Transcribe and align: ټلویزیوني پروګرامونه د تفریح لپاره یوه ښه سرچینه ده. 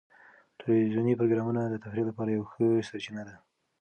ټلویزیوني 0.59 1.13
پروګرامونه 1.19 1.61
د 1.63 1.75
تفریح 1.83 2.05
لپاره 2.09 2.29
یوه 2.31 2.47
ښه 2.53 2.65
سرچینه 2.89 3.23
ده. 3.27 3.35